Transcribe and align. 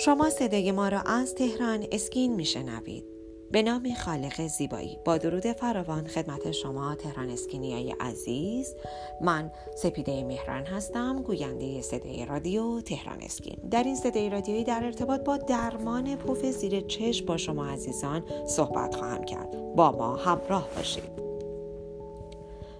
شما 0.00 0.30
صدای 0.30 0.72
ما 0.72 0.88
را 0.88 1.00
از 1.00 1.34
تهران 1.34 1.86
اسکین 1.92 2.34
میشنوید. 2.34 3.04
به 3.50 3.62
نام 3.62 3.94
خالق 3.94 4.46
زیبایی. 4.46 4.98
با 5.04 5.18
درود 5.18 5.52
فراوان 5.52 6.06
خدمت 6.06 6.50
شما 6.50 6.94
تهران 6.94 7.30
اسکینیای 7.30 7.94
عزیز. 8.00 8.74
من 9.20 9.50
سپیده 9.76 10.24
مهران 10.24 10.66
هستم 10.66 11.22
گوینده 11.22 11.82
صدای 11.82 12.26
رادیو 12.26 12.80
تهران 12.80 13.18
اسکین. 13.22 13.68
در 13.70 13.82
این 13.82 13.96
صدای 13.96 14.30
رادیویی 14.30 14.64
در 14.64 14.84
ارتباط 14.84 15.20
با 15.20 15.36
درمان 15.36 16.16
پف 16.16 16.44
زیر 16.46 16.80
چشم 16.80 17.26
با 17.26 17.36
شما 17.36 17.66
عزیزان 17.66 18.24
صحبت 18.46 18.94
خواهم 18.94 19.24
کرد. 19.24 19.74
با 19.76 19.92
ما 19.92 20.16
همراه 20.16 20.68
باشید. 20.76 21.27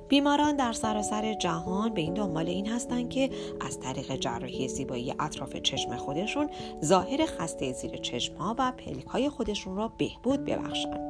بیماران 0.09 0.57
در 0.57 0.73
سراسر 0.73 1.35
جهان 1.35 1.95
به 1.95 2.01
این 2.01 2.15
دنبال 2.15 2.49
این 2.49 2.67
هستند 2.67 3.09
که 3.09 3.31
از 3.61 3.81
طریق 3.81 4.17
جراحی 4.17 4.69
زیبایی 4.69 5.15
اطراف 5.19 5.57
چشم 5.57 5.97
خودشون 5.97 6.51
ظاهر 6.85 7.27
خسته 7.27 7.73
زیر 7.73 7.97
چشم 7.97 8.35
ها 8.35 8.57
و 8.59 8.73
پلک 8.73 9.05
های 9.07 9.29
خودشون 9.29 9.77
را 9.77 9.93
بهبود 9.99 10.45
ببخشند. 10.45 11.01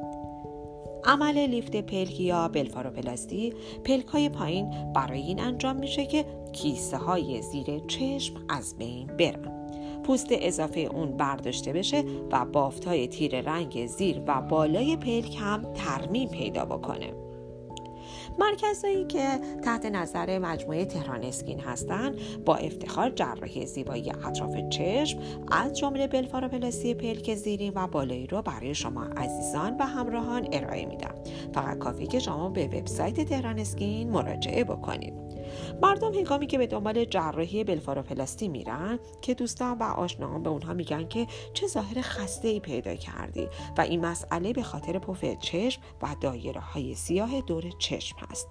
عمل 1.05 1.37
لیفت 1.37 1.75
پلک 1.75 2.19
یا 2.19 2.47
بلفاروپلاستی 2.47 3.53
پلک 3.83 4.05
های 4.05 4.29
پایین 4.29 4.93
برای 4.93 5.21
این 5.21 5.39
انجام 5.39 5.75
میشه 5.75 6.05
که 6.05 6.25
کیسه 6.53 6.97
های 6.97 7.41
زیر 7.41 7.79
چشم 7.87 8.33
از 8.49 8.77
بین 8.77 9.07
برن. 9.07 9.59
پوست 10.03 10.27
اضافه 10.31 10.79
اون 10.79 11.17
برداشته 11.17 11.73
بشه 11.73 12.03
و 12.31 12.45
بافت 12.45 12.85
های 12.85 13.07
تیر 13.07 13.41
رنگ 13.41 13.85
زیر 13.85 14.21
و 14.27 14.41
بالای 14.41 14.97
پلک 14.97 15.37
هم 15.39 15.73
ترمیم 15.73 16.29
پیدا 16.29 16.65
بکنه. 16.65 17.28
مرکزهایی 18.39 19.05
که 19.05 19.39
تحت 19.63 19.85
نظر 19.85 20.39
مجموعه 20.39 20.85
تهران 20.85 21.23
اسکین 21.23 21.59
هستند 21.59 22.15
با 22.45 22.55
افتخار 22.55 23.09
جراحی 23.09 23.65
زیبایی 23.65 24.11
اطراف 24.11 24.69
چشم 24.69 25.19
از 25.51 25.77
جمله 25.77 26.07
بلفاروپلاسی 26.07 26.93
پلک 26.93 27.35
زیرین 27.35 27.73
و 27.75 27.87
بالایی 27.87 28.27
رو 28.27 28.41
برای 28.41 28.75
شما 28.75 29.03
عزیزان 29.03 29.77
و 29.79 29.83
همراهان 29.83 30.47
ارائه 30.51 30.85
میدم. 30.85 31.15
فقط 31.53 31.77
کافی 31.77 32.07
که 32.07 32.19
شما 32.19 32.49
به 32.49 32.67
وبسایت 32.67 33.29
تهران 33.29 33.59
اسکین 33.59 34.09
مراجعه 34.09 34.63
بکنید. 34.63 35.13
مردم 35.81 36.13
هنگامی 36.13 36.47
که 36.47 36.57
به 36.57 36.67
دنبال 36.67 37.05
جراحی 37.05 37.63
بلفاروپلاستی 37.63 38.47
میرن 38.47 38.99
که 39.21 39.33
دوستان 39.33 39.77
و 39.77 39.83
آشناهان 39.83 40.43
به 40.43 40.49
اونها 40.49 40.73
میگن 40.73 41.07
که 41.07 41.27
چه 41.53 41.67
ظاهر 41.67 42.01
خسته 42.01 42.47
ای 42.47 42.59
پیدا 42.59 42.95
کردی 42.95 43.47
و 43.77 43.81
این 43.81 44.05
مسئله 44.05 44.53
به 44.53 44.63
خاطر 44.63 44.99
پف 44.99 45.25
چشم 45.39 45.81
و 46.01 46.15
دایره 46.21 46.61
های 46.61 46.95
سیاه 46.95 47.41
دور 47.41 47.63
چشم 47.79 48.17
هست. 48.29 48.47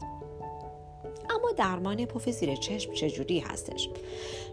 درمان 1.59 2.07
پف 2.07 2.31
زیر 2.31 2.57
چشم 2.57 2.93
چجوری 2.93 3.39
هستش؟ 3.39 3.89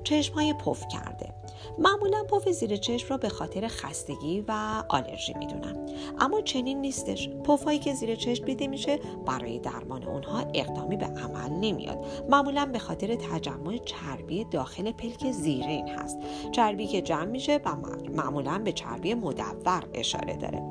چشم 0.04 0.34
های 0.34 0.54
پف 0.54 0.84
کرده. 0.88 1.34
معمولا 1.78 2.24
پف 2.24 2.50
زیر 2.50 2.76
چشم 2.76 3.08
را 3.10 3.18
به 3.18 3.30
خاطر 3.30 3.68
خستگی 3.68 4.44
و 4.48 4.84
آلرژی 4.90 5.34
می‌دونن. 5.34 5.90
اما 6.20 6.42
چنین 6.42 6.82
نیستش. 6.82 7.30
پف 7.30 7.68
که 7.80 7.94
زیر 7.94 8.16
چشم 8.16 8.46
دیده 8.46 8.68
میشه 8.68 9.00
برای 9.26 9.60
درمان 9.60 10.04
اونها 10.04 10.40
اقدامی 10.54 10.98
به 10.98 11.06
عمل 11.06 11.50
نمیاد. 11.50 12.06
معمولا 12.30 12.66
به 12.66 12.80
خاطر 12.80 13.16
تجمع 13.16 13.78
چربی 13.78 14.44
داخل 14.44 14.92
پلک 14.92 15.32
زیرین 15.32 15.88
هست. 15.88 16.18
چربی 16.52 16.88
که 16.88 17.02
جمع 17.02 17.26
میشه 17.26 17.60
و 17.66 17.76
معمولا 18.10 18.58
به 18.58 18.72
چربی 18.72 19.14
مدور 19.14 19.84
اشاره 19.94 20.36
داره. 20.36 20.62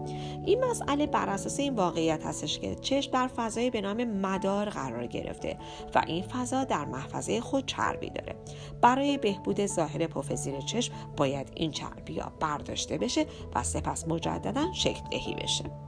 این 0.47 0.65
مسئله 0.65 1.07
بر 1.07 1.29
اساس 1.29 1.61
این 1.61 1.75
واقعیت 1.75 2.25
هستش 2.27 2.59
که 2.59 2.75
چشم 2.75 3.11
در 3.11 3.29
فضای 3.29 3.71
به 3.71 3.81
نام 3.81 4.05
مدار 4.05 4.69
قرار 4.69 5.07
گرفته 5.07 5.57
و 5.95 6.03
این 6.07 6.23
فضا 6.33 6.65
در 6.65 6.85
محفظه 6.85 7.41
خود 7.41 7.67
چربی 7.67 8.11
داره. 8.11 8.37
برای 8.81 9.19
بهبود 9.19 9.67
ظاهر 9.67 10.07
پف 10.07 10.33
زیر 10.33 10.61
چشم 10.61 10.95
باید 11.17 11.53
این 11.55 11.71
چربی 11.71 12.19
ها 12.19 12.33
برداشته 12.41 12.99
بشه 12.99 13.27
و 13.55 13.63
سپس 13.63 14.09
مجددا 14.09 14.73
شکل 14.73 15.09
دهی 15.11 15.35
بشه. 15.35 15.84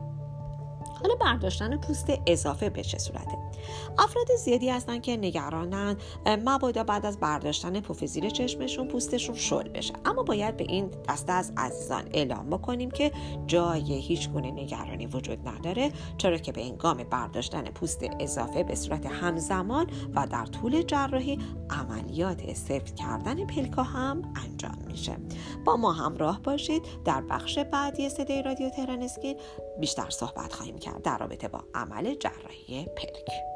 حالا 1.03 1.15
برداشتن 1.15 1.77
پوست 1.77 2.13
اضافه 2.27 2.71
به 2.71 2.83
چه 2.83 2.99
صورته؟ 2.99 3.39
افراد 3.99 4.27
زیادی 4.45 4.71
هستن 4.71 5.01
که 5.01 5.17
نگرانن 5.17 5.97
مبادا 6.27 6.85
بعد 6.85 7.07
از 7.07 7.21
برداشتن 7.21 7.81
پف 7.81 8.05
زیر 8.05 8.31
چشمشون 8.31 8.89
پوستشون 8.89 9.35
شل 9.35 9.69
بشه. 9.69 9.93
اما 10.05 10.23
باید 10.23 10.57
به 10.57 10.65
این 10.65 10.91
دسته 11.09 11.33
از 11.33 11.53
عزیزان 11.57 12.05
اعلام 12.15 12.51
بکنیم 12.51 12.91
که 12.91 13.13
جای 13.47 13.93
هیچ 13.93 14.31
گونه 14.31 14.51
نگرانی 14.51 15.07
وجود 15.07 15.49
نداره 15.49 15.93
چرا 16.19 16.39
که 16.39 16.53
به 16.53 16.65
انگام 16.65 16.97
برداشتن 16.97 17.63
پوست 17.63 18.05
اضافه 18.21 18.63
به 18.63 18.75
صورت 18.75 19.07
همزمان 19.07 19.87
و 20.15 20.27
در 20.27 20.47
طول 20.47 20.83
جراحی 20.83 21.39
عملیات 21.71 22.55
سفت 22.55 22.97
کردن 22.97 23.47
پلکا 23.47 23.83
هم 23.83 24.23
انجام 24.45 24.79
میشه. 24.87 25.17
با 25.65 25.77
ما 25.77 25.93
همراه 25.93 26.43
باشید. 26.43 26.83
در 27.05 27.21
بخش 27.21 27.59
بعدی 27.59 28.09
صدای 28.09 28.43
رادیو 28.43 28.71
تهران 28.71 29.03
اسکین 29.03 29.37
بیشتر 29.81 30.11
صحبت 30.11 30.53
خواهیم 30.53 30.79
کرد 30.79 31.03
در 31.03 31.19
رابطه 31.19 31.49
با 31.49 31.65
عمل 31.75 32.15
جراحی 32.15 32.85
پلک. 32.85 33.56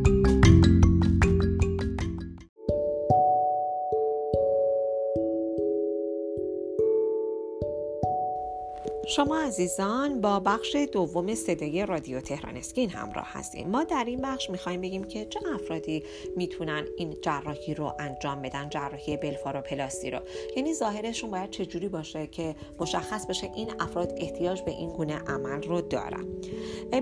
شما 9.15 9.37
عزیزان 9.37 10.21
با 10.21 10.39
بخش 10.39 10.75
دوم 10.75 11.35
صدای 11.35 11.85
رادیو 11.85 12.21
تهران 12.21 12.57
اسکین 12.57 12.89
همراه 12.89 13.27
هستیم. 13.27 13.67
ما 13.67 13.83
در 13.83 14.03
این 14.07 14.21
بخش 14.21 14.49
می‌خوایم 14.49 14.81
بگیم 14.81 15.03
که 15.03 15.25
چه 15.25 15.39
افرادی 15.55 16.03
می‌تونن 16.35 16.85
این 16.97 17.17
جراحی 17.21 17.73
رو 17.73 17.93
انجام 17.99 18.41
بدن 18.41 18.69
جراحی 18.69 19.17
بلفاروپلاستی 19.17 20.11
رو. 20.11 20.19
یعنی 20.57 20.73
ظاهرشون 20.73 21.31
باید 21.31 21.49
چجوری 21.49 21.87
باشه 21.87 22.27
که 22.27 22.55
مشخص 22.79 23.25
بشه 23.25 23.51
این 23.55 23.71
افراد 23.79 24.13
احتیاج 24.17 24.61
به 24.61 24.71
این 24.71 24.89
گونه 24.89 25.15
عمل 25.15 25.63
رو 25.63 25.81
دارن. 25.81 26.25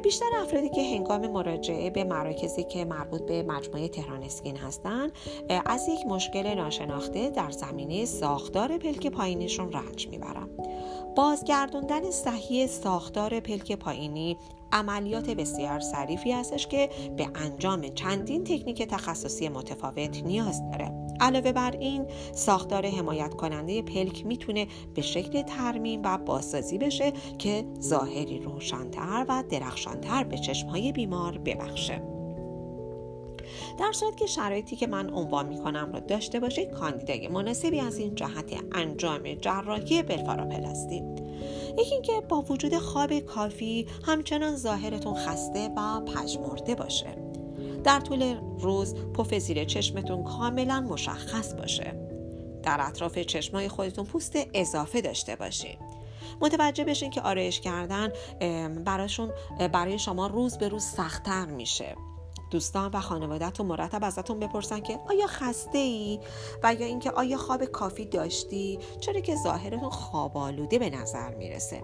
بیشتر 0.03 0.25
افرادی 0.42 0.69
که 0.69 0.81
هنگام 0.81 1.28
مراجعه 1.28 1.90
به 1.90 2.03
مراکزی 2.03 2.64
که 2.64 2.86
مربوط 2.86 3.22
به 3.22 3.44
مجموعه 3.44 3.88
تهران 3.88 4.24
اسکین 4.24 4.58
هستن 4.58 5.12
از 5.66 5.88
یک 5.88 6.06
مشکل 6.06 6.53
ناشناخته 6.53 7.30
در 7.30 7.52
زمینه 7.52 8.06
ساختار 8.06 8.78
پلک 8.78 9.08
پایینشون 9.08 9.72
رنج 9.72 10.08
می‌برن. 10.08 10.50
بازگردوندن 11.16 11.99
صحیح 12.12 12.68
ساختار 12.68 13.40
پلک 13.40 13.72
پایینی 13.72 14.38
عملیات 14.72 15.30
بسیار 15.30 15.80
ظریفی 15.80 16.32
هستش 16.32 16.68
که 16.68 16.90
به 17.18 17.30
انجام 17.36 17.88
چندین 17.88 18.44
تکنیک 18.44 18.84
تخصصی 18.84 19.50
متفاوت 19.50 20.24
نیاز 20.24 20.62
داره. 20.72 20.92
علاوه 21.20 21.52
بر 21.52 21.72
این 21.72 22.06
ساختار 22.34 22.86
حمایت 22.86 23.34
کننده 23.34 23.82
پلک 23.82 24.26
می‌تونه 24.26 24.68
به 24.96 25.02
شکل 25.02 25.42
ترمیم 25.42 26.02
و 26.04 26.18
بازسازی 26.18 26.78
بشه 26.78 27.14
که 27.38 27.66
ظاهری 27.82 28.40
روشنتر 28.40 29.26
و 29.30 29.44
درخشانتر 29.50 30.24
به 30.24 30.38
چشمهای 30.38 30.92
بیمار 30.92 31.38
ببخشه. 31.38 32.19
در 33.80 33.92
صورت 33.92 34.18
که 34.18 34.26
شرایطی 34.26 34.76
که 34.76 34.88
من 34.88 35.10
عنوان 35.10 35.48
می‌کنم 35.48 35.92
را 35.94 36.00
داشته 36.00 36.40
باشید 36.40 36.72
کاندیدای 36.72 37.28
مناسبی 37.28 37.80
از 37.80 37.98
این 37.98 38.16
جهت 38.16 38.54
انجام 38.72 39.34
جراحی 39.34 40.04
بلفاروپلاستی 40.04 41.04
یکی 41.78 41.94
اینکه 41.94 42.22
با 42.30 42.42
وجود 42.42 42.78
خواب 42.78 43.19
کافی 43.19 43.88
همچنان 44.06 44.56
ظاهرتون 44.56 45.13
خسته 45.13 45.69
و 45.78 46.01
پژمرده 46.01 46.75
باشه. 46.75 47.18
در 47.84 48.00
طول 48.00 48.38
روز 48.60 48.96
پف 48.96 49.34
زیر 49.34 49.63
چشمتون 49.63 50.24
کاملا 50.24 50.81
مشخص 50.81 51.54
باشه. 51.54 51.96
در 52.63 52.78
اطراف 52.81 53.19
چشمای 53.19 53.68
خودتون 53.68 54.06
پوست 54.06 54.34
اضافه 54.54 55.01
داشته 55.01 55.36
باشید. 55.36 55.78
متوجه 56.42 56.84
بشین 56.84 57.10
که 57.10 57.22
آرایش 57.22 57.60
کردن 57.60 58.12
براشون 58.86 59.31
برای 59.74 60.00
شما 60.00 60.28
روز 60.28 60.57
به 60.57 60.68
روز 60.68 60.84
سختتر 60.84 61.46
میشه. 61.46 61.96
دوستان 62.51 62.92
و 62.94 63.00
خانوادهتون 63.00 63.66
مرتب 63.66 64.04
ازتون 64.04 64.40
بپرسن 64.40 64.80
که 64.80 65.00
آیا 65.10 65.28
خسته 65.28 65.78
ای 65.78 66.19
و 66.63 66.74
یا 66.74 66.86
اینکه 66.86 67.12
آیا 67.12 67.38
خواب 67.38 67.66
کافی 67.66 68.06
داشتی؟ 68.06 68.80
چرا 69.00 69.19
که 69.19 69.36
ظاهرتون 69.36 69.90
خواب 69.90 70.38
آلوده 70.38 70.80
به 70.80 70.90
نظر 70.90 71.36
می‌رسه. 71.36 71.84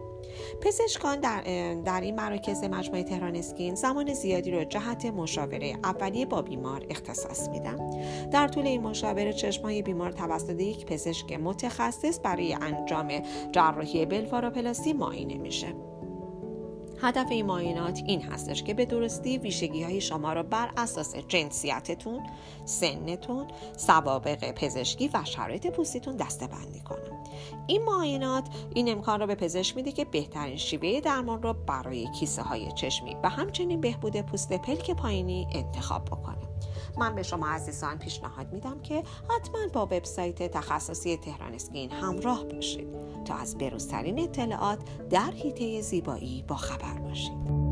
پزشکان 0.62 1.20
در, 1.20 1.42
در 1.86 2.02
این 2.02 2.16
مراکز 2.16 2.64
مجموعه 2.64 3.04
تهران 3.04 3.36
اسکین 3.36 3.76
زمان 3.76 4.14
زیادی 4.14 4.52
رو 4.52 4.64
جهت 4.64 5.06
مشاوره 5.06 5.78
اولیه 5.84 6.26
با 6.26 6.42
بیمار 6.42 6.86
اختصاص 6.90 7.50
میدن. 7.50 7.90
در 8.30 8.48
طول 8.48 8.66
این 8.66 8.82
مشاوره 8.82 9.34
چشمای 9.34 9.82
بیمار 9.82 10.12
توسط 10.12 10.60
یک 10.62 10.86
پزشک 10.86 11.34
متخصص 11.34 12.20
برای 12.24 12.54
انجام 12.54 13.22
جراحی 13.52 14.06
بلفاروپلاستی 14.06 14.94
معاینه 14.94 15.38
میشه. 15.38 15.95
هدف 17.02 17.28
این 17.32 17.46
معاینات 17.46 18.02
این 18.08 18.22
هستش 18.22 18.64
که 18.64 18.74
به 18.74 18.86
درستی 18.86 19.38
ویژگی 19.38 19.84
های 19.84 20.02
شما 20.02 20.34
را 20.34 20.44
بر 20.44 20.72
اساس 20.78 21.16
جنسیتتون، 21.16 22.24
سنتون، 22.66 23.48
سوابق 23.78 24.52
پزشکی 24.52 25.08
و 25.14 25.24
شرایط 25.26 25.68
پوستیتون 25.68 26.16
دسته 26.16 26.48
بندی 26.48 26.80
کنه. 26.80 27.24
این 27.68 27.84
معاینات 27.84 28.48
این 28.74 28.92
امکان 28.92 29.20
را 29.20 29.26
به 29.26 29.36
پزشک 29.36 29.76
میده 29.76 29.92
که 29.92 30.06
بهترین 30.06 30.58
شیوه 30.58 31.00
درمان 31.02 31.42
را 31.42 31.54
برای 31.54 32.08
کیسه 32.20 32.42
های 32.42 32.72
چشمی 32.72 33.16
و 33.24 33.30
همچنین 33.30 33.82
بهبود 33.82 34.22
پوست 34.22 34.54
پلک 34.54 34.92
پایینی 34.92 35.48
انتخاب 35.52 36.06
بکنه. 36.06 36.55
من 36.98 37.16
به 37.16 37.24
شما 37.24 37.48
عزیزان 37.48 37.98
پیشنهاد 37.98 38.54
میدم 38.54 38.82
که 38.82 39.04
حتما 39.30 39.60
با 39.74 39.86
وبسایت 39.86 40.52
تخصصی 40.52 41.18
تهران 41.18 41.54
اسکین 41.54 41.92
همراه 41.92 42.44
باشید 42.44 42.88
تا 43.26 43.36
از 43.36 43.58
بروزترین 43.58 44.20
اطلاعات 44.20 44.80
در 45.10 45.32
حیطه 45.32 45.82
زیبایی 45.82 46.44
با 46.48 46.56
خبر 46.56 47.00
باشید. 47.00 47.65